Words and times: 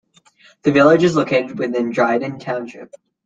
The 0.63 0.71
village 0.71 1.03
is 1.03 1.15
located 1.15 1.59
within 1.59 1.91
Dryden 1.91 2.39
Township. 2.39 2.89